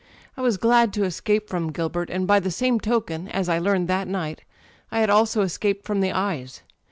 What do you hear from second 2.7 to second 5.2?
token, as I learned that night, I had